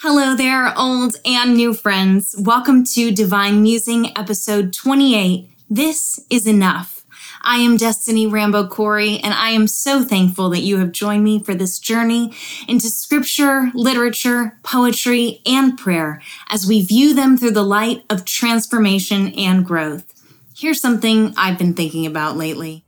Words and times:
Hello 0.00 0.36
there, 0.36 0.78
old 0.78 1.16
and 1.24 1.54
new 1.54 1.72
friends. 1.72 2.34
Welcome 2.38 2.84
to 2.92 3.10
Divine 3.10 3.62
Musing, 3.62 4.14
episode 4.14 4.74
28. 4.74 5.48
This 5.70 6.20
is 6.28 6.46
enough. 6.46 7.06
I 7.40 7.60
am 7.60 7.78
Destiny 7.78 8.26
Rambo 8.26 8.68
Corey, 8.68 9.18
and 9.20 9.32
I 9.32 9.52
am 9.52 9.66
so 9.66 10.04
thankful 10.04 10.50
that 10.50 10.60
you 10.60 10.76
have 10.80 10.92
joined 10.92 11.24
me 11.24 11.42
for 11.42 11.54
this 11.54 11.78
journey 11.78 12.34
into 12.68 12.88
scripture, 12.88 13.70
literature, 13.72 14.58
poetry, 14.62 15.40
and 15.46 15.78
prayer 15.78 16.20
as 16.50 16.66
we 16.66 16.82
view 16.82 17.14
them 17.14 17.38
through 17.38 17.52
the 17.52 17.62
light 17.62 18.04
of 18.10 18.26
transformation 18.26 19.28
and 19.28 19.64
growth. 19.64 20.12
Here's 20.54 20.80
something 20.80 21.32
I've 21.38 21.58
been 21.58 21.72
thinking 21.72 22.04
about 22.04 22.36
lately. 22.36 22.85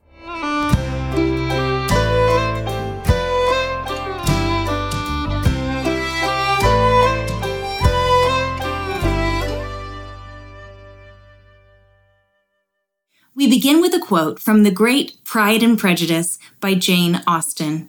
Begin 13.69 13.81
with 13.81 13.93
a 13.93 13.99
quote 13.99 14.39
from 14.39 14.63
the 14.63 14.71
great 14.71 15.23
Pride 15.23 15.61
and 15.61 15.77
Prejudice 15.77 16.39
by 16.59 16.73
Jane 16.73 17.21
Austen. 17.27 17.87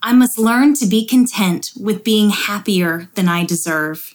I 0.00 0.12
must 0.12 0.38
learn 0.38 0.74
to 0.74 0.86
be 0.86 1.04
content 1.04 1.72
with 1.76 2.04
being 2.04 2.30
happier 2.30 3.08
than 3.16 3.28
I 3.28 3.44
deserve. 3.44 4.14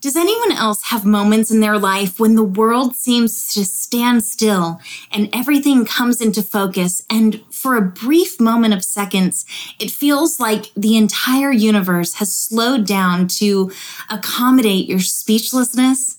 Does 0.00 0.14
anyone 0.14 0.52
else 0.52 0.84
have 0.84 1.04
moments 1.04 1.50
in 1.50 1.58
their 1.58 1.80
life 1.80 2.20
when 2.20 2.36
the 2.36 2.44
world 2.44 2.94
seems 2.94 3.52
to 3.54 3.64
stand 3.64 4.22
still 4.22 4.80
and 5.10 5.28
everything 5.32 5.84
comes 5.84 6.20
into 6.20 6.44
focus, 6.44 7.02
and 7.10 7.42
for 7.50 7.74
a 7.74 7.82
brief 7.82 8.38
moment 8.38 8.72
of 8.72 8.84
seconds, 8.84 9.46
it 9.80 9.90
feels 9.90 10.38
like 10.38 10.66
the 10.76 10.96
entire 10.96 11.50
universe 11.50 12.14
has 12.14 12.32
slowed 12.32 12.86
down 12.86 13.26
to 13.40 13.72
accommodate 14.08 14.86
your 14.86 15.00
speechlessness? 15.00 16.15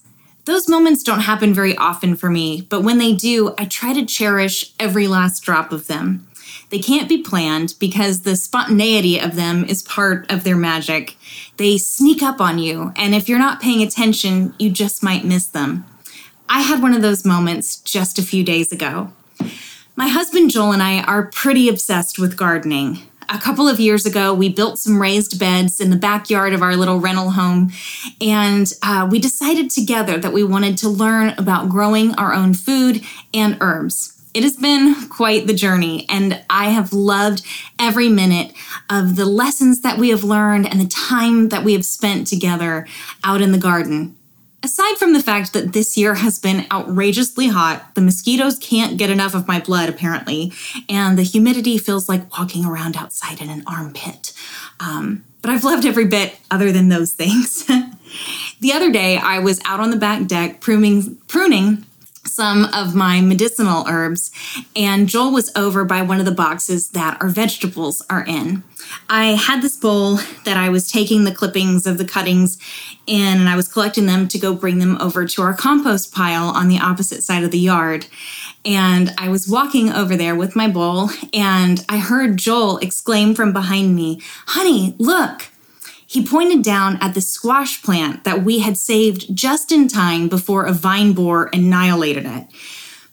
Those 0.48 0.70
moments 0.70 1.04
don't 1.04 1.20
happen 1.20 1.54
very 1.54 1.76
often 1.76 2.16
for 2.16 2.30
me, 2.30 2.66
but 2.70 2.82
when 2.82 3.00
they 3.00 3.14
do, 3.14 3.54
I 3.58 3.66
try 3.66 3.92
to 3.92 4.06
cherish 4.06 4.74
every 4.80 5.06
last 5.06 5.44
drop 5.44 5.74
of 5.74 5.88
them. 5.88 6.26
They 6.70 6.80
can't 6.80 7.10
be 7.10 7.22
planned 7.22 7.76
because 7.82 8.22
the 8.22 8.38
spontaneity 8.38 9.20
of 9.20 9.36
them 9.36 9.66
is 9.66 9.84
part 9.84 10.32
of 10.32 10.46
their 10.46 10.56
magic. 10.56 11.18
They 11.58 11.78
sneak 11.78 12.24
up 12.24 12.40
on 12.40 12.60
you, 12.60 12.94
and 12.96 13.14
if 13.14 13.28
you're 13.28 13.38
not 13.38 13.60
paying 13.60 13.84
attention, 13.84 14.54
you 14.58 14.70
just 14.70 15.04
might 15.04 15.26
miss 15.26 15.48
them. 15.48 15.86
I 16.48 16.62
had 16.62 16.82
one 16.82 16.94
of 16.94 17.02
those 17.02 17.26
moments 17.26 17.82
just 17.82 18.18
a 18.18 18.24
few 18.24 18.46
days 18.46 18.72
ago. 18.72 19.12
My 19.98 20.08
husband 20.08 20.52
Joel 20.52 20.72
and 20.72 20.82
I 20.82 21.02
are 21.02 21.24
pretty 21.24 21.68
obsessed 21.68 22.20
with 22.20 22.38
gardening 22.38 23.00
a 23.30 23.38
couple 23.38 23.68
of 23.68 23.80
years 23.80 24.06
ago, 24.06 24.34
we 24.34 24.50
built 24.50 24.80
some 24.80 25.02
raised 25.02 25.40
beds 25.40 25.80
in 25.80 25.90
the 25.90 25.96
backyard 25.96 26.54
of 26.54 26.62
our 26.62 26.76
little 26.76 27.00
rental 27.00 27.32
home. 27.32 27.72
And 28.22 28.72
uh, 28.84 29.08
we 29.10 29.20
decided 29.20 29.70
together 29.70 30.18
that 30.18 30.34
we 30.34 30.44
wanted 30.44 30.78
to 30.80 30.90
learn 30.90 31.30
about 31.38 31.70
growing 31.70 32.16
our 32.16 32.34
own 32.34 32.54
food 32.54 33.04
and 33.34 33.58
herbs. 33.62 34.14
It 34.34 34.44
has 34.44 34.56
been 34.56 35.10
quite 35.10 35.48
the 35.48 35.54
journey, 35.54 36.06
and 36.10 36.44
I 36.50 36.66
have 36.66 36.94
loved 36.94 37.44
every 37.80 38.08
minute 38.08 38.54
of 38.90 39.16
the 39.16 39.26
lessons 39.26 39.82
that 39.82 39.98
we 39.98 40.10
have 40.10 40.24
learned 40.24 40.68
and 40.68 40.80
the 40.80 40.88
time 40.88 41.50
that 41.50 41.64
we 41.64 41.74
have 41.74 41.86
spent 41.86 42.28
together 42.28 42.86
out 43.24 43.42
in 43.42 43.52
the 43.52 43.58
garden. 43.58 44.17
Aside 44.68 44.98
from 44.98 45.14
the 45.14 45.24
fact 45.24 45.54
that 45.54 45.72
this 45.72 45.96
year 45.96 46.16
has 46.16 46.40
been 46.40 46.66
outrageously 46.70 47.48
hot, 47.48 47.96
the 47.96 48.02
mosquitoes 48.02 48.60
can't 48.60 48.98
get 48.98 49.10
enough 49.10 49.34
of 49.34 49.48
my 49.48 49.62
blood, 49.62 49.88
apparently, 49.88 50.52
and 50.90 51.18
the 51.18 51.24
humidity 51.24 51.78
feels 51.78 52.10
like 52.10 52.38
walking 52.38 52.66
around 52.66 52.98
outside 52.98 53.40
in 53.40 53.50
an 53.50 53.64
armpit. 53.66 54.34
Um, 54.82 55.24
but 55.42 55.52
I've 55.52 55.64
loved 55.64 55.86
every 55.86 56.04
bit 56.04 56.38
other 56.52 56.74
than 56.74 56.90
those 56.90 57.14
things. 57.14 57.64
the 58.60 58.74
other 58.74 58.92
day, 58.92 59.16
I 59.16 59.40
was 59.40 59.62
out 59.64 59.80
on 59.80 59.90
the 59.90 59.96
back 59.96 60.28
deck 60.28 60.60
pruning, 60.60 61.16
pruning 61.30 61.86
some 62.28 62.66
of 62.74 62.96
my 62.96 63.22
medicinal 63.22 63.86
herbs, 63.88 64.32
and 64.76 65.10
Joel 65.10 65.32
was 65.32 65.52
over 65.56 65.86
by 65.86 66.02
one 66.02 66.20
of 66.20 66.26
the 66.26 66.32
boxes 66.32 66.90
that 66.90 67.18
our 67.22 67.30
vegetables 67.30 68.02
are 68.10 68.26
in. 68.26 68.64
I 69.10 69.28
had 69.28 69.62
this 69.62 69.76
bowl 69.76 70.18
that 70.46 70.58
I 70.58 70.70
was 70.70 70.92
taking 70.92 71.24
the 71.24 71.34
clippings 71.34 71.88
of 71.88 71.98
the 71.98 72.06
cuttings 72.06 72.58
in, 73.06 73.40
and 73.40 73.50
I 73.50 73.56
was 73.56 73.68
collecting 73.68 74.06
them 74.06 74.28
to 74.28 74.40
go 74.40 74.54
bring 74.54 74.80
them 74.80 74.98
over 75.02 75.26
to 75.26 75.42
our 75.42 75.54
compost 75.54 76.14
pile 76.14 76.50
on 76.50 76.68
the 76.68 76.80
opposite 76.80 77.24
side 77.24 77.44
of 77.44 77.52
the 77.52 77.60
yard. 77.60 78.08
And 78.66 79.14
I 79.18 79.30
was 79.30 79.48
walking 79.48 79.92
over 79.92 80.16
there 80.16 80.36
with 80.36 80.56
my 80.56 80.68
bowl, 80.68 81.10
and 81.34 81.84
I 81.90 81.98
heard 81.98 82.38
Joel 82.38 82.78
exclaim 82.80 83.34
from 83.34 83.54
behind 83.54 83.96
me, 83.96 84.22
Honey, 84.48 84.96
look! 85.00 85.50
He 86.08 86.26
pointed 86.26 86.64
down 86.64 86.98
at 87.02 87.14
the 87.14 87.22
squash 87.22 87.84
plant 87.84 88.24
that 88.24 88.44
we 88.44 88.60
had 88.60 88.78
saved 88.78 89.36
just 89.36 89.74
in 89.74 89.90
time 89.90 90.30
before 90.30 90.66
a 90.66 90.72
vine 90.72 91.12
borer 91.12 91.50
annihilated 91.52 92.26
it. 92.26 92.48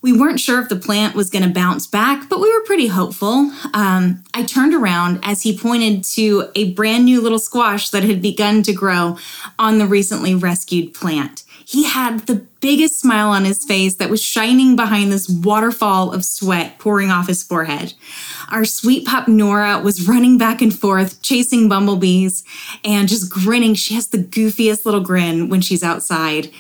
We 0.00 0.12
weren't 0.12 0.38
sure 0.38 0.60
if 0.60 0.69
the 0.69 0.77
plant 0.77 1.16
was 1.16 1.28
going 1.28 1.44
to 1.44 1.50
bounce 1.53 1.87
back, 1.87 2.28
but 2.28 2.38
we 2.38 2.55
were 2.55 2.62
pretty 2.65 2.88
hopeful. 2.88 3.50
Um, 3.72 4.22
I 4.32 4.44
turned 4.44 4.75
around 4.75 5.19
as 5.22 5.43
he 5.43 5.59
pointed 5.59 6.05
to 6.05 6.50
a 6.55 6.72
brand 6.75 7.06
new 7.06 7.21
little 7.21 7.38
squash 7.38 7.91
that 7.91 8.05
had 8.05 8.22
begun 8.22 8.62
to 8.65 8.72
grow 8.72 9.19
on 9.59 9.78
the 9.78 9.87
recently 9.87 10.34
rescued 10.34 10.94
plant. 10.94 11.43
He 11.67 11.85
had 11.85 12.21
the 12.21 12.47
biggest 12.61 13.01
smile 13.01 13.31
on 13.31 13.45
his 13.45 13.65
face 13.65 13.97
that 13.97 14.11
was 14.11 14.23
shining 14.23 14.77
behind 14.77 15.11
this 15.11 15.29
waterfall 15.29 16.13
of 16.13 16.25
sweat 16.25 16.79
pouring 16.79 17.11
off 17.11 17.27
his 17.27 17.43
forehead. 17.43 17.95
Our 18.51 18.65
sweet 18.65 19.07
pup 19.07 19.29
Nora 19.29 19.81
was 19.81 20.07
running 20.07 20.37
back 20.37 20.61
and 20.61 20.79
forth, 20.79 21.23
chasing 21.23 21.69
bumblebees 21.69 22.45
and 22.85 23.09
just 23.09 23.31
grinning. 23.31 23.75
She 23.75 23.95
has 23.95 24.09
the 24.09 24.19
goofiest 24.19 24.85
little 24.85 25.01
grin 25.01 25.49
when 25.49 25.63
she's 25.63 25.83
outside. 25.83 26.51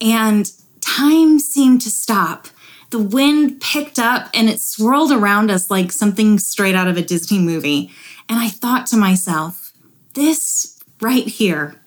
And 0.00 0.50
time 0.80 1.38
seemed 1.38 1.82
to 1.82 1.90
stop. 1.90 2.48
The 2.90 2.98
wind 2.98 3.60
picked 3.60 3.98
up 3.98 4.30
and 4.32 4.48
it 4.48 4.60
swirled 4.60 5.12
around 5.12 5.50
us 5.50 5.70
like 5.70 5.92
something 5.92 6.38
straight 6.38 6.74
out 6.74 6.88
of 6.88 6.96
a 6.96 7.02
Disney 7.02 7.38
movie. 7.38 7.90
And 8.28 8.38
I 8.38 8.48
thought 8.48 8.86
to 8.86 8.96
myself, 8.96 9.72
this 10.14 10.78
right 11.00 11.26
here 11.26 11.80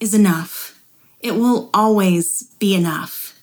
is 0.00 0.14
enough 0.14 0.73
it 1.24 1.34
will 1.34 1.70
always 1.72 2.42
be 2.58 2.74
enough. 2.74 3.34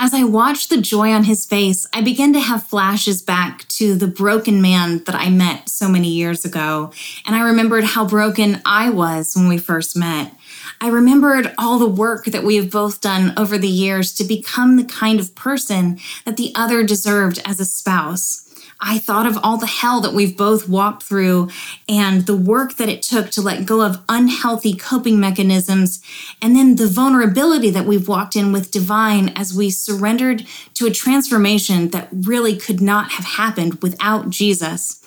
As 0.00 0.12
I 0.12 0.24
watched 0.24 0.68
the 0.68 0.80
joy 0.80 1.12
on 1.12 1.24
his 1.24 1.46
face, 1.46 1.86
I 1.92 2.02
began 2.02 2.32
to 2.32 2.40
have 2.40 2.64
flashes 2.64 3.22
back 3.22 3.66
to 3.68 3.94
the 3.94 4.06
broken 4.06 4.60
man 4.60 5.02
that 5.04 5.14
I 5.14 5.30
met 5.30 5.68
so 5.68 5.88
many 5.88 6.08
years 6.08 6.44
ago. 6.44 6.92
And 7.24 7.34
I 7.34 7.42
remembered 7.42 7.84
how 7.84 8.04
broken 8.04 8.60
I 8.64 8.90
was 8.90 9.34
when 9.34 9.48
we 9.48 9.58
first 9.58 9.96
met. 9.96 10.34
I 10.80 10.88
remembered 10.88 11.52
all 11.56 11.78
the 11.78 11.88
work 11.88 12.26
that 12.26 12.44
we 12.44 12.56
have 12.56 12.70
both 12.70 13.00
done 13.00 13.32
over 13.36 13.58
the 13.58 13.68
years 13.68 14.12
to 14.14 14.24
become 14.24 14.76
the 14.76 14.84
kind 14.84 15.18
of 15.18 15.34
person 15.34 15.98
that 16.24 16.36
the 16.36 16.52
other 16.54 16.84
deserved 16.84 17.40
as 17.44 17.58
a 17.58 17.64
spouse. 17.64 18.47
I 18.80 18.98
thought 18.98 19.26
of 19.26 19.38
all 19.42 19.56
the 19.56 19.66
hell 19.66 20.00
that 20.02 20.14
we've 20.14 20.36
both 20.36 20.68
walked 20.68 21.02
through 21.02 21.50
and 21.88 22.26
the 22.26 22.36
work 22.36 22.76
that 22.76 22.88
it 22.88 23.02
took 23.02 23.30
to 23.30 23.42
let 23.42 23.66
go 23.66 23.82
of 23.82 24.02
unhealthy 24.08 24.74
coping 24.74 25.18
mechanisms, 25.18 26.00
and 26.40 26.54
then 26.54 26.76
the 26.76 26.86
vulnerability 26.86 27.70
that 27.70 27.86
we've 27.86 28.06
walked 28.06 28.36
in 28.36 28.52
with 28.52 28.70
Divine 28.70 29.30
as 29.30 29.52
we 29.52 29.70
surrendered 29.70 30.46
to 30.74 30.86
a 30.86 30.90
transformation 30.90 31.88
that 31.88 32.08
really 32.12 32.56
could 32.56 32.80
not 32.80 33.12
have 33.12 33.24
happened 33.24 33.82
without 33.82 34.30
Jesus 34.30 35.04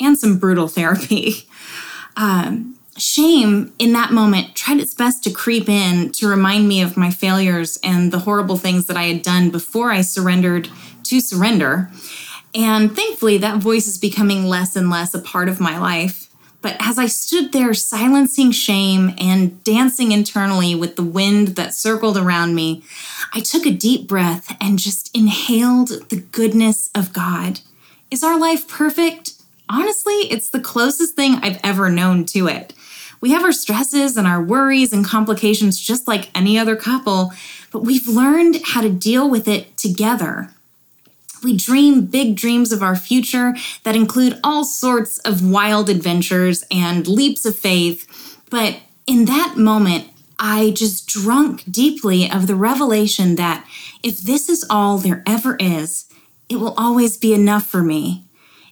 and 0.00 0.18
some 0.18 0.38
brutal 0.38 0.68
therapy. 0.68 1.48
Um, 2.14 2.78
shame 2.98 3.72
in 3.78 3.94
that 3.94 4.12
moment 4.12 4.54
tried 4.54 4.80
its 4.80 4.92
best 4.92 5.24
to 5.24 5.30
creep 5.30 5.66
in 5.68 6.12
to 6.12 6.28
remind 6.28 6.68
me 6.68 6.82
of 6.82 6.96
my 6.96 7.10
failures 7.10 7.78
and 7.82 8.12
the 8.12 8.18
horrible 8.18 8.58
things 8.58 8.86
that 8.86 8.98
I 8.98 9.04
had 9.04 9.22
done 9.22 9.48
before 9.48 9.90
I 9.90 10.02
surrendered 10.02 10.68
to 11.04 11.20
surrender. 11.20 11.90
And 12.54 12.94
thankfully, 12.94 13.38
that 13.38 13.62
voice 13.62 13.86
is 13.86 13.98
becoming 13.98 14.44
less 14.44 14.76
and 14.76 14.90
less 14.90 15.14
a 15.14 15.20
part 15.20 15.48
of 15.48 15.60
my 15.60 15.78
life. 15.78 16.28
But 16.60 16.76
as 16.78 16.98
I 16.98 17.06
stood 17.06 17.52
there 17.52 17.74
silencing 17.74 18.52
shame 18.52 19.14
and 19.18 19.62
dancing 19.64 20.12
internally 20.12 20.74
with 20.74 20.94
the 20.94 21.02
wind 21.02 21.48
that 21.48 21.74
circled 21.74 22.16
around 22.16 22.54
me, 22.54 22.84
I 23.34 23.40
took 23.40 23.66
a 23.66 23.72
deep 23.72 24.06
breath 24.06 24.56
and 24.60 24.78
just 24.78 25.14
inhaled 25.16 26.08
the 26.08 26.20
goodness 26.30 26.88
of 26.94 27.12
God. 27.12 27.60
Is 28.10 28.22
our 28.22 28.38
life 28.38 28.68
perfect? 28.68 29.32
Honestly, 29.68 30.14
it's 30.30 30.50
the 30.50 30.60
closest 30.60 31.16
thing 31.16 31.36
I've 31.42 31.58
ever 31.64 31.90
known 31.90 32.26
to 32.26 32.46
it. 32.46 32.74
We 33.20 33.30
have 33.30 33.44
our 33.44 33.52
stresses 33.52 34.16
and 34.16 34.26
our 34.26 34.42
worries 34.42 34.92
and 34.92 35.04
complications 35.04 35.80
just 35.80 36.06
like 36.06 36.30
any 36.34 36.58
other 36.58 36.76
couple, 36.76 37.32
but 37.72 37.82
we've 37.82 38.06
learned 38.06 38.60
how 38.64 38.82
to 38.82 38.90
deal 38.90 39.28
with 39.30 39.48
it 39.48 39.76
together. 39.76 40.50
We 41.42 41.56
dream 41.56 42.06
big 42.06 42.36
dreams 42.36 42.72
of 42.72 42.82
our 42.82 42.96
future 42.96 43.54
that 43.84 43.96
include 43.96 44.38
all 44.44 44.64
sorts 44.64 45.18
of 45.18 45.48
wild 45.48 45.88
adventures 45.88 46.64
and 46.70 47.06
leaps 47.06 47.44
of 47.44 47.56
faith. 47.56 48.38
But 48.50 48.80
in 49.06 49.24
that 49.26 49.56
moment, 49.56 50.08
I 50.38 50.70
just 50.70 51.06
drunk 51.06 51.64
deeply 51.70 52.30
of 52.30 52.46
the 52.46 52.56
revelation 52.56 53.36
that 53.36 53.66
if 54.02 54.18
this 54.18 54.48
is 54.48 54.64
all 54.68 54.98
there 54.98 55.22
ever 55.26 55.56
is, 55.56 56.06
it 56.48 56.56
will 56.56 56.74
always 56.76 57.16
be 57.16 57.32
enough 57.32 57.66
for 57.66 57.82
me. 57.82 58.24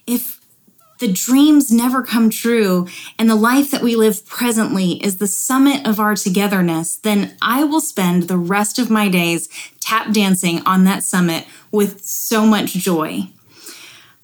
If 0.07 0.40
the 1.01 1.13
dreams 1.13 1.73
never 1.73 2.03
come 2.03 2.31
true, 2.31 2.87
and 3.19 3.29
the 3.29 3.35
life 3.35 3.71
that 3.71 3.83
we 3.83 3.97
live 3.97 4.25
presently 4.27 5.03
is 5.05 5.17
the 5.17 5.27
summit 5.27 5.87
of 5.87 5.99
our 5.99 6.15
togetherness, 6.15 6.97
then 6.97 7.37
I 7.43 7.65
will 7.65 7.81
spend 7.81 8.25
the 8.25 8.39
rest 8.39 8.79
of 8.79 8.91
my 8.91 9.09
days 9.09 9.49
tap 9.81 10.13
dancing 10.13 10.63
on 10.65 10.85
that 10.85 11.03
summit 11.03 11.47
with 11.73 12.05
so 12.05 12.47
much 12.47 12.75
joy. 12.75 13.31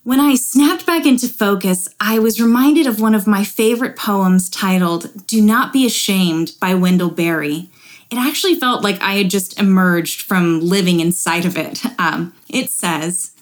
When 0.05 0.21
I 0.21 0.37
snapped 0.37 0.87
back 0.87 1.05
into 1.05 1.29
focus, 1.29 1.89
I 1.99 2.21
was 2.21 2.41
reminded 2.41 2.87
of 2.87 3.01
one 3.01 3.15
of 3.15 3.27
my 3.27 3.43
favorite 3.43 3.97
poems 3.97 4.49
titled 4.49 5.27
Do 5.27 5.43
Not 5.43 5.73
Be 5.73 5.85
Ashamed 5.85 6.53
by 6.61 6.75
Wendell 6.75 7.11
Berry. 7.11 7.71
It 8.09 8.17
actually 8.17 8.55
felt 8.55 8.85
like 8.85 9.03
I 9.03 9.15
had 9.15 9.31
just 9.31 9.59
emerged 9.59 10.23
from 10.23 10.61
living 10.61 11.01
inside 11.01 11.45
of 11.45 11.57
it. 11.57 11.83
Um, 11.99 12.35
it 12.49 12.71
says, 12.71 13.33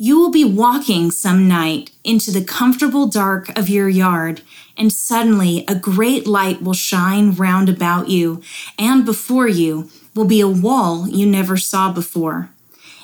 you 0.00 0.16
will 0.16 0.30
be 0.30 0.44
walking 0.44 1.10
some 1.10 1.48
night 1.48 1.90
into 2.04 2.30
the 2.30 2.44
comfortable 2.44 3.08
dark 3.08 3.48
of 3.58 3.68
your 3.68 3.88
yard, 3.88 4.40
and 4.76 4.92
suddenly 4.92 5.64
a 5.66 5.74
great 5.74 6.24
light 6.24 6.62
will 6.62 6.72
shine 6.72 7.32
round 7.32 7.68
about 7.68 8.08
you, 8.08 8.40
and 8.78 9.04
before 9.04 9.48
you 9.48 9.90
will 10.14 10.24
be 10.24 10.40
a 10.40 10.48
wall 10.48 11.08
you 11.08 11.26
never 11.26 11.56
saw 11.56 11.92
before. 11.92 12.48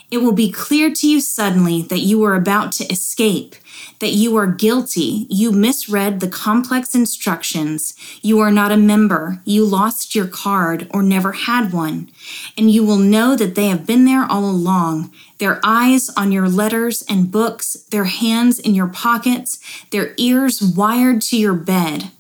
It 0.09 0.19
will 0.19 0.33
be 0.33 0.53
clear 0.53 0.93
to 0.93 1.09
you 1.09 1.21
suddenly 1.21 1.83
that 1.83 1.99
you 1.99 2.23
are 2.23 2.37
about 2.37 2.71
to 2.73 2.85
escape, 2.85 3.57
that 3.99 4.13
you 4.13 4.37
are 4.37 4.47
guilty, 4.47 5.27
you 5.29 5.51
misread 5.51 6.21
the 6.21 6.29
complex 6.29 6.95
instructions, 6.95 7.95
you 8.23 8.39
are 8.39 8.53
not 8.53 8.71
a 8.71 8.77
member, 8.77 9.41
you 9.45 9.65
lost 9.65 10.15
your 10.15 10.29
card 10.29 10.87
or 10.91 11.03
never 11.03 11.33
had 11.33 11.73
one, 11.73 12.11
and 12.57 12.71
you 12.71 12.85
will 12.85 12.99
know 12.99 13.35
that 13.35 13.57
they 13.57 13.67
have 13.67 13.87
been 13.87 14.05
there 14.05 14.25
all 14.25 14.45
along, 14.45 15.13
their 15.45 15.61
eyes 15.63 16.09
on 16.17 16.33
your 16.33 16.49
letters 16.49 17.05
and 17.07 17.31
books, 17.31 17.75
their 17.91 18.07
hands 18.07 18.59
in 18.59 18.75
your 18.75 18.87
pockets, 18.87 19.61
their 19.91 20.15
ears 20.17 20.63
wired 20.63 21.21
to 21.21 21.37
your 21.37 21.53
bed. 21.53 22.11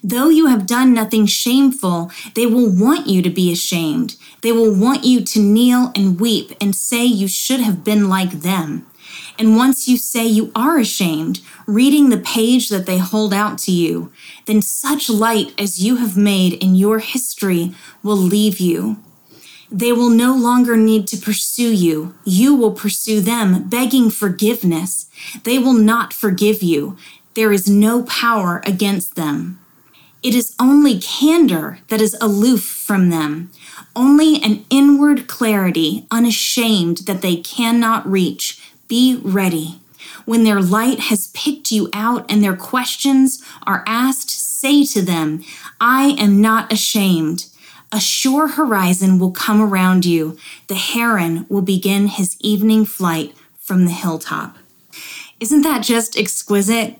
Though 0.00 0.28
you 0.28 0.46
have 0.46 0.64
done 0.64 0.94
nothing 0.94 1.26
shameful, 1.26 2.12
they 2.36 2.46
will 2.46 2.70
want 2.70 3.08
you 3.08 3.20
to 3.20 3.30
be 3.30 3.50
ashamed. 3.50 4.14
They 4.42 4.52
will 4.52 4.72
want 4.72 5.02
you 5.02 5.24
to 5.24 5.40
kneel 5.40 5.90
and 5.96 6.20
weep 6.20 6.52
and 6.60 6.76
say 6.76 7.04
you 7.04 7.26
should 7.26 7.58
have 7.58 7.82
been 7.82 8.08
like 8.08 8.42
them. 8.42 8.86
And 9.40 9.56
once 9.56 9.88
you 9.88 9.96
say 9.96 10.24
you 10.24 10.52
are 10.54 10.78
ashamed, 10.78 11.40
reading 11.66 12.10
the 12.10 12.18
page 12.36 12.68
that 12.68 12.86
they 12.86 12.98
hold 12.98 13.34
out 13.34 13.58
to 13.64 13.72
you, 13.72 14.12
then 14.44 14.62
such 14.62 15.10
light 15.10 15.52
as 15.58 15.82
you 15.82 15.96
have 15.96 16.16
made 16.16 16.52
in 16.62 16.76
your 16.76 17.00
history 17.00 17.74
will 18.04 18.16
leave 18.16 18.60
you. 18.60 19.02
They 19.70 19.92
will 19.92 20.10
no 20.10 20.34
longer 20.34 20.76
need 20.76 21.06
to 21.08 21.16
pursue 21.16 21.72
you. 21.72 22.14
You 22.24 22.54
will 22.54 22.72
pursue 22.72 23.20
them, 23.20 23.68
begging 23.68 24.10
forgiveness. 24.10 25.08
They 25.44 25.58
will 25.58 25.72
not 25.72 26.12
forgive 26.12 26.62
you. 26.62 26.96
There 27.34 27.52
is 27.52 27.68
no 27.68 28.04
power 28.04 28.62
against 28.64 29.16
them. 29.16 29.60
It 30.22 30.34
is 30.34 30.54
only 30.58 30.98
candor 30.98 31.80
that 31.88 32.00
is 32.00 32.16
aloof 32.20 32.64
from 32.64 33.10
them, 33.10 33.50
only 33.94 34.42
an 34.42 34.64
inward 34.70 35.28
clarity, 35.28 36.06
unashamed 36.10 36.98
that 37.06 37.22
they 37.22 37.36
cannot 37.36 38.10
reach. 38.10 38.60
Be 38.88 39.20
ready. 39.22 39.80
When 40.24 40.42
their 40.44 40.60
light 40.60 40.98
has 41.00 41.28
picked 41.28 41.70
you 41.70 41.88
out 41.92 42.24
and 42.30 42.42
their 42.42 42.56
questions 42.56 43.42
are 43.66 43.84
asked, 43.86 44.30
say 44.30 44.84
to 44.86 45.02
them, 45.02 45.44
I 45.80 46.16
am 46.18 46.40
not 46.40 46.72
ashamed. 46.72 47.46
A 47.92 48.00
sure 48.00 48.48
horizon 48.48 49.18
will 49.18 49.30
come 49.30 49.60
around 49.60 50.04
you. 50.04 50.36
The 50.66 50.74
heron 50.74 51.46
will 51.48 51.62
begin 51.62 52.08
his 52.08 52.36
evening 52.40 52.84
flight 52.84 53.34
from 53.58 53.84
the 53.84 53.92
hilltop. 53.92 54.56
Isn't 55.38 55.62
that 55.62 55.82
just 55.82 56.18
exquisite? 56.18 56.96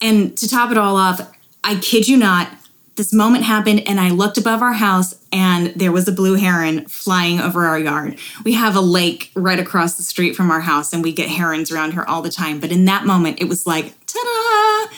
And 0.00 0.36
to 0.38 0.48
top 0.48 0.70
it 0.70 0.78
all 0.78 0.96
off, 0.96 1.20
I 1.64 1.76
kid 1.76 2.08
you 2.08 2.16
not, 2.16 2.50
this 2.96 3.12
moment 3.12 3.44
happened 3.44 3.86
and 3.86 3.98
I 3.98 4.10
looked 4.10 4.36
above 4.36 4.60
our 4.60 4.74
house 4.74 5.14
and 5.32 5.68
there 5.68 5.90
was 5.90 6.06
a 6.06 6.12
blue 6.12 6.34
heron 6.34 6.84
flying 6.86 7.40
over 7.40 7.64
our 7.64 7.78
yard. 7.78 8.18
We 8.44 8.52
have 8.52 8.76
a 8.76 8.80
lake 8.80 9.30
right 9.34 9.58
across 9.58 9.96
the 9.96 10.02
street 10.02 10.36
from 10.36 10.50
our 10.50 10.60
house 10.60 10.92
and 10.92 11.02
we 11.02 11.12
get 11.12 11.30
herons 11.30 11.70
around 11.70 11.92
here 11.92 12.04
all 12.06 12.20
the 12.20 12.30
time. 12.30 12.60
But 12.60 12.72
in 12.72 12.84
that 12.84 13.06
moment, 13.06 13.40
it 13.40 13.48
was 13.48 13.66
like, 13.66 13.94
ta 14.06 14.18
da! 14.22 14.94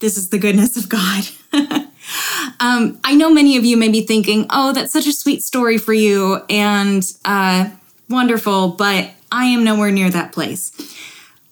This 0.00 0.16
is 0.16 0.30
the 0.30 0.38
goodness 0.38 0.76
of 0.76 0.88
God. 0.88 1.28
um, 2.60 2.98
I 3.04 3.14
know 3.14 3.30
many 3.30 3.56
of 3.56 3.64
you 3.64 3.76
may 3.76 3.88
be 3.88 4.02
thinking, 4.02 4.46
oh, 4.50 4.72
that's 4.72 4.92
such 4.92 5.06
a 5.06 5.12
sweet 5.12 5.42
story 5.42 5.78
for 5.78 5.92
you 5.92 6.42
and 6.48 7.02
uh, 7.24 7.70
wonderful, 8.08 8.68
but 8.68 9.10
I 9.30 9.46
am 9.46 9.64
nowhere 9.64 9.90
near 9.90 10.10
that 10.10 10.32
place. 10.32 10.72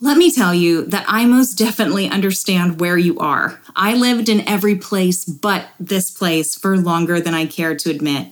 Let 0.00 0.18
me 0.18 0.30
tell 0.30 0.54
you 0.54 0.84
that 0.86 1.04
I 1.08 1.24
most 1.24 1.54
definitely 1.54 2.08
understand 2.08 2.80
where 2.80 2.98
you 2.98 3.18
are. 3.18 3.60
I 3.74 3.94
lived 3.94 4.28
in 4.28 4.46
every 4.46 4.76
place 4.76 5.24
but 5.24 5.68
this 5.80 6.10
place 6.10 6.54
for 6.54 6.76
longer 6.76 7.20
than 7.20 7.34
I 7.34 7.46
care 7.46 7.74
to 7.74 7.90
admit. 7.90 8.28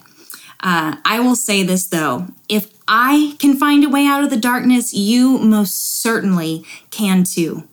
Uh, 0.61 0.97
I 1.05 1.21
will 1.21 1.35
say 1.35 1.63
this 1.63 1.87
though 1.87 2.29
if 2.49 2.73
I 2.87 3.37
can 3.39 3.57
find 3.57 3.85
a 3.85 3.89
way 3.89 4.07
out 4.07 4.23
of 4.23 4.31
the 4.31 4.37
darkness, 4.37 4.93
you 4.93 5.39
most 5.39 6.01
certainly 6.03 6.65
can 6.91 7.25
too. 7.25 7.67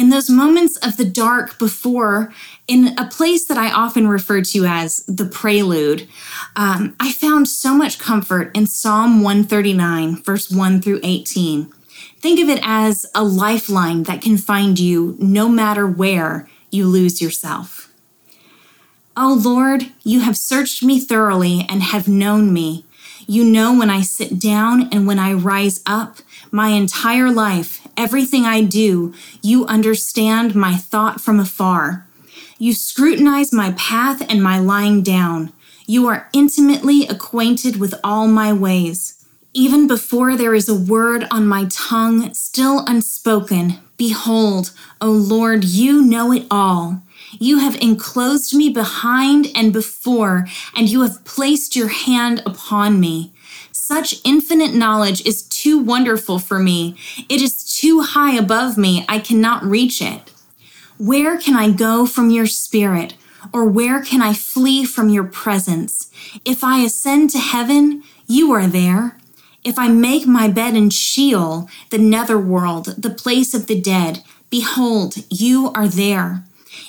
In 0.00 0.08
those 0.08 0.30
moments 0.30 0.78
of 0.78 0.96
the 0.96 1.04
dark 1.04 1.58
before, 1.58 2.32
in 2.66 2.98
a 2.98 3.04
place 3.04 3.44
that 3.44 3.58
I 3.58 3.70
often 3.70 4.08
refer 4.08 4.40
to 4.40 4.64
as 4.64 5.04
the 5.04 5.26
prelude, 5.26 6.08
um, 6.56 6.96
I 6.98 7.12
found 7.12 7.48
so 7.48 7.74
much 7.74 7.98
comfort 7.98 8.50
in 8.56 8.66
Psalm 8.66 9.22
139, 9.22 10.22
verse 10.22 10.50
1 10.50 10.80
through 10.80 11.00
18. 11.02 11.70
Think 12.18 12.40
of 12.40 12.48
it 12.48 12.60
as 12.62 13.04
a 13.14 13.22
lifeline 13.22 14.04
that 14.04 14.22
can 14.22 14.38
find 14.38 14.78
you 14.78 15.18
no 15.18 15.50
matter 15.50 15.86
where 15.86 16.48
you 16.70 16.86
lose 16.86 17.20
yourself. 17.20 17.92
Oh 19.18 19.38
Lord, 19.38 19.92
you 20.02 20.20
have 20.20 20.38
searched 20.38 20.82
me 20.82 20.98
thoroughly 20.98 21.66
and 21.68 21.82
have 21.82 22.08
known 22.08 22.54
me. 22.54 22.86
You 23.26 23.44
know 23.44 23.78
when 23.78 23.90
I 23.90 24.00
sit 24.00 24.38
down 24.38 24.88
and 24.92 25.06
when 25.06 25.18
I 25.18 25.34
rise 25.34 25.82
up, 25.84 26.20
my 26.50 26.68
entire 26.68 27.30
life, 27.30 27.86
everything 28.00 28.46
I 28.46 28.62
do, 28.62 29.12
you 29.42 29.66
understand 29.66 30.54
my 30.54 30.74
thought 30.74 31.20
from 31.20 31.38
afar. 31.38 32.06
You 32.58 32.72
scrutinize 32.72 33.52
my 33.52 33.72
path 33.72 34.22
and 34.26 34.42
my 34.42 34.58
lying 34.58 35.02
down. 35.02 35.52
You 35.86 36.08
are 36.08 36.30
intimately 36.32 37.06
acquainted 37.06 37.78
with 37.78 37.94
all 38.02 38.26
my 38.26 38.54
ways. 38.54 39.22
Even 39.52 39.86
before 39.86 40.34
there 40.34 40.54
is 40.54 40.68
a 40.68 40.74
word 40.94 41.26
on 41.30 41.46
my 41.46 41.66
tongue, 41.68 42.32
still 42.32 42.84
unspoken, 42.86 43.80
behold, 43.98 44.72
O 45.02 45.10
Lord, 45.10 45.64
you 45.64 46.02
know 46.02 46.32
it 46.32 46.46
all. 46.50 47.02
You 47.38 47.58
have 47.58 47.76
enclosed 47.82 48.54
me 48.56 48.70
behind 48.70 49.48
and 49.54 49.74
before, 49.74 50.46
and 50.74 50.88
you 50.88 51.02
have 51.02 51.24
placed 51.24 51.76
your 51.76 51.88
hand 51.88 52.42
upon 52.46 52.98
me. 52.98 53.32
Such 53.90 54.20
infinite 54.24 54.72
knowledge 54.72 55.26
is 55.26 55.42
too 55.42 55.76
wonderful 55.76 56.38
for 56.38 56.60
me. 56.60 56.94
It 57.28 57.42
is 57.42 57.64
too 57.64 58.02
high 58.02 58.36
above 58.36 58.78
me. 58.78 59.04
I 59.08 59.18
cannot 59.18 59.64
reach 59.64 60.00
it. 60.00 60.32
Where 60.96 61.36
can 61.36 61.56
I 61.56 61.72
go 61.72 62.06
from 62.06 62.30
your 62.30 62.46
spirit? 62.46 63.14
Or 63.52 63.64
where 63.64 64.00
can 64.00 64.22
I 64.22 64.32
flee 64.32 64.84
from 64.84 65.08
your 65.08 65.24
presence? 65.24 66.08
If 66.44 66.62
I 66.62 66.84
ascend 66.84 67.30
to 67.30 67.38
heaven, 67.38 68.04
you 68.28 68.52
are 68.52 68.68
there. 68.68 69.18
If 69.64 69.76
I 69.76 69.88
make 69.88 70.24
my 70.24 70.46
bed 70.46 70.76
in 70.76 70.90
Sheol, 70.90 71.68
the 71.90 71.98
netherworld, 71.98 72.94
the 72.96 73.10
place 73.10 73.54
of 73.54 73.66
the 73.66 73.80
dead, 73.80 74.22
behold, 74.50 75.16
you 75.28 75.72
are 75.74 75.88
there. 75.88 76.44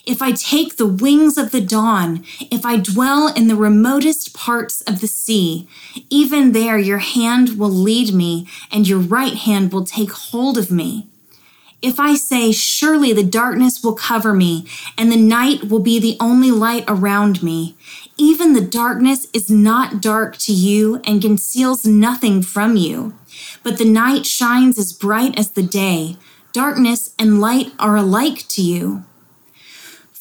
If 0.05 0.21
I 0.21 0.31
take 0.31 0.77
the 0.77 0.87
wings 0.87 1.37
of 1.37 1.51
the 1.51 1.61
dawn, 1.61 2.23
if 2.49 2.65
I 2.65 2.77
dwell 2.77 3.33
in 3.33 3.47
the 3.47 3.55
remotest 3.55 4.33
parts 4.33 4.81
of 4.81 5.01
the 5.01 5.07
sea, 5.07 5.67
even 6.09 6.51
there 6.51 6.77
your 6.77 6.99
hand 6.99 7.57
will 7.57 7.69
lead 7.69 8.13
me, 8.13 8.47
and 8.71 8.87
your 8.87 8.99
right 8.99 9.33
hand 9.33 9.71
will 9.71 9.85
take 9.85 10.11
hold 10.11 10.57
of 10.57 10.71
me. 10.71 11.07
If 11.81 11.99
I 11.99 12.13
say, 12.13 12.51
Surely 12.51 13.11
the 13.11 13.23
darkness 13.23 13.83
will 13.83 13.95
cover 13.95 14.33
me, 14.33 14.67
and 14.97 15.11
the 15.11 15.17
night 15.17 15.69
will 15.69 15.79
be 15.79 15.99
the 15.99 16.17
only 16.19 16.51
light 16.51 16.83
around 16.87 17.41
me, 17.41 17.75
even 18.17 18.53
the 18.53 18.61
darkness 18.61 19.25
is 19.33 19.49
not 19.49 20.01
dark 20.01 20.37
to 20.37 20.53
you 20.53 21.01
and 21.05 21.21
conceals 21.21 21.85
nothing 21.85 22.43
from 22.43 22.75
you. 22.75 23.15
But 23.63 23.79
the 23.79 23.85
night 23.85 24.27
shines 24.27 24.77
as 24.77 24.93
bright 24.93 25.37
as 25.39 25.51
the 25.51 25.63
day. 25.63 26.17
Darkness 26.53 27.15
and 27.17 27.41
light 27.41 27.71
are 27.79 27.95
alike 27.95 28.47
to 28.49 28.61
you. 28.61 29.05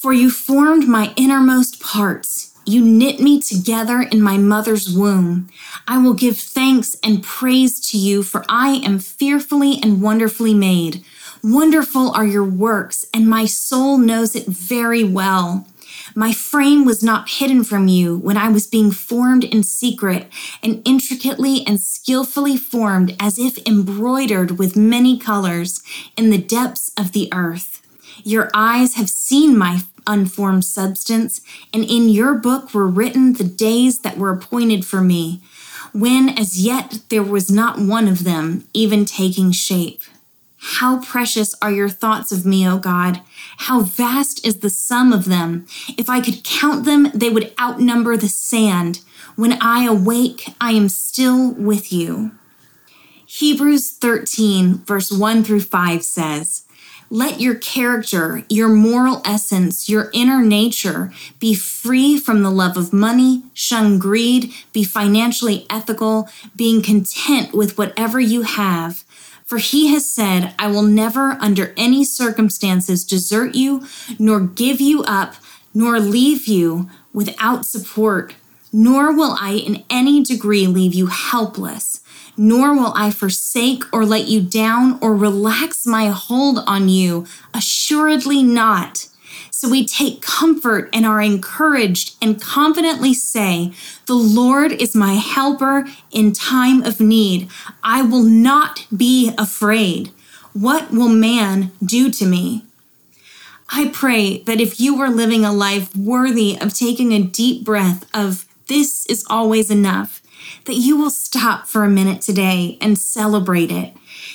For 0.00 0.14
you 0.14 0.30
formed 0.30 0.88
my 0.88 1.12
innermost 1.14 1.78
parts. 1.78 2.54
You 2.64 2.80
knit 2.80 3.20
me 3.20 3.38
together 3.38 4.00
in 4.00 4.22
my 4.22 4.38
mother's 4.38 4.88
womb. 4.88 5.50
I 5.86 5.98
will 5.98 6.14
give 6.14 6.38
thanks 6.38 6.96
and 7.04 7.22
praise 7.22 7.78
to 7.90 7.98
you, 7.98 8.22
for 8.22 8.42
I 8.48 8.80
am 8.82 8.98
fearfully 8.98 9.78
and 9.82 10.00
wonderfully 10.00 10.54
made. 10.54 11.04
Wonderful 11.44 12.12
are 12.12 12.24
your 12.24 12.46
works, 12.46 13.04
and 13.12 13.28
my 13.28 13.44
soul 13.44 13.98
knows 13.98 14.34
it 14.34 14.46
very 14.46 15.04
well. 15.04 15.66
My 16.14 16.32
frame 16.32 16.86
was 16.86 17.04
not 17.04 17.28
hidden 17.28 17.62
from 17.62 17.86
you 17.86 18.16
when 18.16 18.38
I 18.38 18.48
was 18.48 18.66
being 18.66 18.92
formed 18.92 19.44
in 19.44 19.62
secret 19.62 20.30
and 20.62 20.80
intricately 20.86 21.62
and 21.66 21.78
skillfully 21.78 22.56
formed 22.56 23.14
as 23.20 23.38
if 23.38 23.58
embroidered 23.68 24.58
with 24.58 24.76
many 24.76 25.18
colors 25.18 25.82
in 26.16 26.30
the 26.30 26.38
depths 26.38 26.90
of 26.96 27.12
the 27.12 27.28
earth. 27.34 27.76
Your 28.24 28.50
eyes 28.52 28.94
have 28.94 29.08
seen 29.08 29.56
my 29.56 29.78
unformed 30.06 30.64
substance, 30.64 31.40
and 31.72 31.84
in 31.84 32.08
your 32.08 32.34
book 32.34 32.74
were 32.74 32.86
written 32.86 33.32
the 33.32 33.44
days 33.44 34.00
that 34.00 34.18
were 34.18 34.30
appointed 34.30 34.84
for 34.84 35.00
me, 35.00 35.42
when 35.92 36.28
as 36.28 36.64
yet 36.64 37.00
there 37.08 37.22
was 37.22 37.50
not 37.50 37.78
one 37.78 38.08
of 38.08 38.24
them 38.24 38.64
even 38.72 39.04
taking 39.04 39.52
shape. 39.52 40.02
How 40.62 41.02
precious 41.02 41.54
are 41.62 41.72
your 41.72 41.88
thoughts 41.88 42.32
of 42.32 42.44
me, 42.44 42.68
O 42.68 42.78
God! 42.78 43.22
How 43.58 43.80
vast 43.80 44.46
is 44.46 44.58
the 44.58 44.68
sum 44.68 45.12
of 45.12 45.24
them! 45.24 45.66
If 45.96 46.10
I 46.10 46.20
could 46.20 46.44
count 46.44 46.84
them, 46.84 47.10
they 47.14 47.30
would 47.30 47.54
outnumber 47.58 48.16
the 48.16 48.28
sand. 48.28 49.00
When 49.36 49.54
I 49.62 49.84
awake, 49.84 50.54
I 50.60 50.72
am 50.72 50.90
still 50.90 51.52
with 51.52 51.90
you. 51.92 52.32
Hebrews 53.24 53.92
13, 53.92 54.78
verse 54.84 55.10
1 55.10 55.44
through 55.44 55.60
5 55.60 56.04
says, 56.04 56.64
let 57.10 57.40
your 57.40 57.56
character, 57.56 58.44
your 58.48 58.68
moral 58.68 59.20
essence, 59.24 59.88
your 59.88 60.10
inner 60.14 60.42
nature 60.42 61.12
be 61.40 61.54
free 61.54 62.16
from 62.16 62.42
the 62.42 62.50
love 62.50 62.76
of 62.76 62.92
money, 62.92 63.42
shun 63.52 63.98
greed, 63.98 64.54
be 64.72 64.84
financially 64.84 65.66
ethical, 65.68 66.28
being 66.54 66.80
content 66.80 67.52
with 67.52 67.76
whatever 67.76 68.20
you 68.20 68.42
have. 68.42 69.04
For 69.44 69.58
he 69.58 69.88
has 69.88 70.08
said, 70.08 70.54
I 70.60 70.68
will 70.68 70.84
never, 70.84 71.32
under 71.40 71.74
any 71.76 72.04
circumstances, 72.04 73.04
desert 73.04 73.56
you, 73.56 73.84
nor 74.16 74.38
give 74.38 74.80
you 74.80 75.02
up, 75.02 75.34
nor 75.74 75.98
leave 75.98 76.46
you 76.46 76.88
without 77.12 77.66
support, 77.66 78.34
nor 78.72 79.12
will 79.12 79.36
I 79.40 79.54
in 79.54 79.82
any 79.90 80.22
degree 80.22 80.68
leave 80.68 80.94
you 80.94 81.06
helpless 81.06 82.00
nor 82.42 82.72
will 82.74 82.94
I 82.96 83.10
forsake 83.10 83.84
or 83.92 84.06
let 84.06 84.26
you 84.26 84.40
down 84.40 84.98
or 85.02 85.14
relax 85.14 85.86
my 85.86 86.06
hold 86.06 86.60
on 86.66 86.88
you. 86.88 87.26
Assuredly 87.52 88.42
not. 88.42 89.08
So 89.50 89.68
we 89.68 89.84
take 89.84 90.22
comfort 90.22 90.88
and 90.94 91.04
are 91.04 91.20
encouraged 91.20 92.16
and 92.22 92.40
confidently 92.40 93.12
say, 93.12 93.74
The 94.06 94.14
Lord 94.14 94.72
is 94.72 94.96
my 94.96 95.16
helper 95.16 95.84
in 96.10 96.32
time 96.32 96.82
of 96.82 96.98
need. 96.98 97.50
I 97.84 98.00
will 98.00 98.22
not 98.22 98.86
be 98.96 99.34
afraid. 99.36 100.10
What 100.54 100.90
will 100.90 101.10
man 101.10 101.72
do 101.84 102.10
to 102.10 102.24
me? 102.24 102.64
I 103.68 103.90
pray 103.92 104.38
that 104.44 104.62
if 104.62 104.80
you 104.80 104.98
are 105.02 105.10
living 105.10 105.44
a 105.44 105.52
life 105.52 105.94
worthy 105.94 106.56
of 106.58 106.72
taking 106.72 107.12
a 107.12 107.22
deep 107.22 107.66
breath 107.66 108.08
of 108.16 108.46
this 108.66 109.04
is 109.06 109.26
always 109.28 109.70
enough, 109.70 110.19
that 110.64 110.74
you 110.74 110.96
will 110.96 111.10
stop 111.10 111.66
for 111.66 111.84
a 111.84 111.88
minute 111.88 112.20
today 112.22 112.78
and 112.80 112.98
celebrate 112.98 113.70
it. 113.70 113.94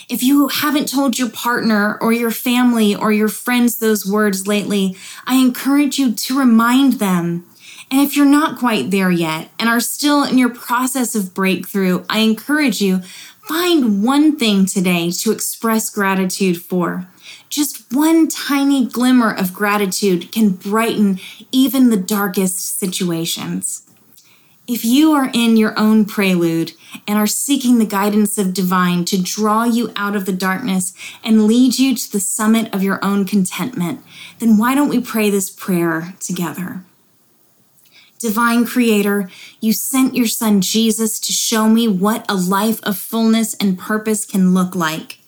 If 0.09 0.23
you 0.23 0.47
haven't 0.47 0.89
told 0.89 1.17
your 1.17 1.29
partner 1.29 1.97
or 1.99 2.13
your 2.13 2.31
family 2.31 2.95
or 2.95 3.11
your 3.11 3.27
friends 3.27 3.77
those 3.77 4.05
words 4.05 4.47
lately, 4.47 4.95
I 5.25 5.35
encourage 5.35 5.97
you 5.97 6.13
to 6.13 6.39
remind 6.39 6.93
them. 6.93 7.45
And 7.91 8.01
if 8.01 8.17
you're 8.17 8.25
not 8.25 8.59
quite 8.59 8.91
there 8.91 9.11
yet 9.11 9.49
and 9.59 9.69
are 9.69 9.79
still 9.79 10.23
in 10.23 10.37
your 10.37 10.49
process 10.49 11.15
of 11.15 11.33
breakthrough, 11.33 12.03
I 12.09 12.19
encourage 12.19 12.81
you 12.81 13.01
find 13.47 14.03
one 14.03 14.37
thing 14.37 14.65
today 14.65 15.11
to 15.11 15.31
express 15.31 15.89
gratitude 15.89 16.61
for. 16.61 17.07
Just 17.49 17.93
one 17.93 18.27
tiny 18.27 18.85
glimmer 18.87 19.31
of 19.33 19.53
gratitude 19.53 20.31
can 20.31 20.49
brighten 20.49 21.19
even 21.51 21.89
the 21.89 21.97
darkest 21.97 22.79
situations. 22.79 23.84
If 24.67 24.83
you 24.83 25.11
are 25.11 25.29
in 25.31 25.57
your 25.57 25.77
own 25.77 26.05
prelude 26.05 26.73
and 27.07 27.19
are 27.19 27.27
seeking 27.27 27.77
the 27.77 27.85
guidance 27.85 28.39
of 28.39 28.53
divine 28.53 29.05
to 29.05 29.21
draw 29.21 29.63
you 29.63 29.91
out 29.95 30.15
of 30.15 30.25
the 30.25 30.33
darkness 30.33 30.93
and 31.23 31.45
lead 31.45 31.77
you 31.77 31.95
to 31.95 32.11
the 32.11 32.19
summit 32.19 32.73
of 32.73 32.81
your 32.81 33.03
own 33.05 33.25
contentment, 33.25 34.03
then 34.39 34.57
why 34.57 34.73
don't 34.73 34.89
we 34.89 34.99
pray 34.99 35.29
this 35.29 35.51
prayer 35.51 36.15
together? 36.19 36.83
Divine 38.17 38.65
Creator, 38.65 39.29
you 39.59 39.71
sent 39.71 40.15
your 40.15 40.25
Son 40.25 40.61
Jesus 40.61 41.19
to 41.19 41.31
show 41.31 41.69
me 41.69 41.87
what 41.87 42.25
a 42.27 42.33
life 42.33 42.79
of 42.81 42.97
fullness 42.97 43.53
and 43.55 43.77
purpose 43.77 44.25
can 44.25 44.55
look 44.55 44.73
like. 44.73 45.19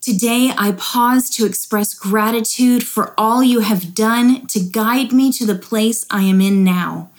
Today, 0.00 0.50
I 0.56 0.72
pause 0.72 1.28
to 1.30 1.44
express 1.44 1.92
gratitude 1.92 2.86
for 2.86 3.12
all 3.18 3.44
you 3.44 3.60
have 3.60 3.94
done 3.94 4.46
to 4.46 4.58
guide 4.58 5.12
me 5.12 5.30
to 5.32 5.44
the 5.44 5.54
place 5.54 6.06
I 6.10 6.22
am 6.22 6.40
in 6.40 6.64
now 6.64 7.10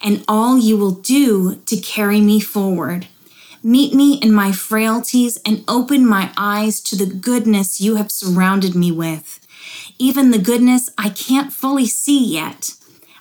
and 0.00 0.24
all 0.26 0.58
you 0.58 0.78
will 0.78 0.92
do 0.92 1.56
to 1.66 1.76
carry 1.76 2.22
me 2.22 2.40
forward. 2.40 3.08
Meet 3.62 3.92
me 3.92 4.14
in 4.22 4.32
my 4.32 4.52
frailties 4.52 5.38
and 5.44 5.64
open 5.68 6.06
my 6.06 6.32
eyes 6.34 6.80
to 6.80 6.96
the 6.96 7.04
goodness 7.04 7.78
you 7.78 7.96
have 7.96 8.10
surrounded 8.10 8.74
me 8.74 8.90
with, 8.90 9.46
even 9.98 10.30
the 10.30 10.38
goodness 10.38 10.88
I 10.96 11.10
can't 11.10 11.52
fully 11.52 11.86
see 11.86 12.24
yet. 12.24 12.72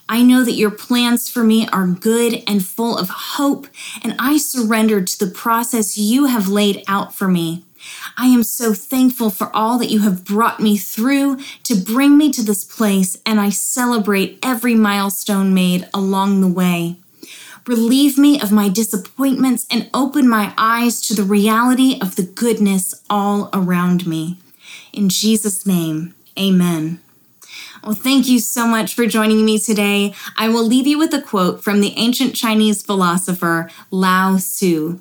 I 0.08 0.24
know 0.24 0.46
that 0.46 0.54
your 0.54 0.72
plans 0.72 1.30
for 1.30 1.44
me 1.44 1.68
are 1.74 1.86
good 1.88 2.42
and 2.48 2.66
full 2.66 2.98
of 2.98 3.10
hope, 3.10 3.68
and 4.02 4.16
I 4.18 4.38
surrender 4.38 5.04
to 5.04 5.20
the 5.20 5.30
process 5.30 5.98
you 5.98 6.26
have 6.26 6.48
laid 6.48 6.84
out 6.88 7.14
for 7.14 7.28
me. 7.28 7.66
I 8.18 8.28
am 8.28 8.44
so 8.44 8.74
thankful 8.74 9.30
for 9.30 9.56
all 9.56 9.78
that 9.78 9.90
you 9.90 10.00
have 10.00 10.26
brought 10.26 10.60
me 10.60 10.78
through 10.78 11.38
to 11.64 11.76
bring 11.76 12.18
me 12.18 12.32
to 12.34 12.44
this 12.44 12.64
place, 12.64 13.18
and 13.26 13.40
I 13.40 13.50
celebrate 13.50 14.40
every 14.44 14.76
milestone 14.76 15.54
made 15.54 15.88
along 15.94 16.42
the 16.42 16.48
way. 16.48 16.98
Relieve 17.68 18.18
me 18.18 18.42
of 18.42 18.52
my 18.52 18.68
disappointments 18.68 19.68
and 19.70 19.90
open 19.94 20.28
my 20.28 20.54
eyes 20.58 21.00
to 21.02 21.14
the 21.14 21.24
reality 21.24 22.00
of 22.02 22.16
the 22.16 22.24
goodness 22.24 22.96
all 23.10 23.50
around 23.54 24.08
me. 24.08 24.40
In 24.92 25.10
Jesus' 25.10 25.66
name, 25.66 26.16
amen. 26.38 27.00
Well, 27.84 27.94
thank 27.94 28.28
you 28.28 28.40
so 28.40 28.68
much 28.68 28.94
for 28.94 29.06
joining 29.06 29.46
me 29.46 29.60
today. 29.60 30.14
I 30.38 30.50
will 30.50 30.66
leave 30.66 30.88
you 30.88 30.98
with 30.98 31.14
a 31.14 31.22
quote 31.22 31.64
from 31.64 31.80
the 31.80 31.94
ancient 31.96 32.36
Chinese 32.36 32.82
philosopher 32.82 33.70
Lao 33.92 34.38
Tzu. 34.38 35.00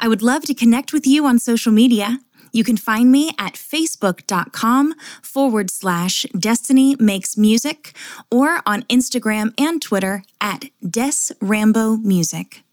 I 0.00 0.08
would 0.08 0.22
love 0.22 0.42
to 0.42 0.54
connect 0.54 0.92
with 0.92 1.06
you 1.06 1.24
on 1.24 1.38
social 1.38 1.70
media. 1.70 2.18
You 2.50 2.64
can 2.64 2.76
find 2.76 3.12
me 3.12 3.30
at 3.38 3.54
facebook.com 3.54 4.94
forward 5.22 5.70
slash 5.70 6.26
destiny 6.36 6.96
makes 6.98 7.36
music 7.36 7.94
or 8.28 8.60
on 8.66 8.82
Instagram 8.82 9.54
and 9.56 9.80
Twitter 9.80 10.24
at 10.40 10.64
Des 10.84 11.32
Rambo 11.40 11.96
Music. 11.98 12.64